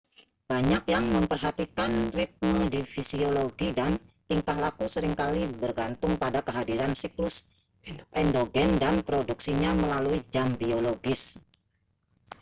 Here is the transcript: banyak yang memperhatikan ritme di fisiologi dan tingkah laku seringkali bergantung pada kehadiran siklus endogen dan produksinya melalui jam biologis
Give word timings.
banyak 0.51 0.83
yang 0.93 1.05
memperhatikan 1.15 1.91
ritme 2.17 2.59
di 2.73 2.81
fisiologi 2.93 3.69
dan 3.79 3.91
tingkah 4.29 4.57
laku 4.65 4.85
seringkali 4.95 5.41
bergantung 5.63 6.13
pada 6.23 6.39
kehadiran 6.47 6.91
siklus 7.01 7.35
endogen 8.21 8.69
dan 8.83 8.95
produksinya 9.07 9.71
melalui 9.81 10.19
jam 10.33 10.47
biologis 10.61 11.21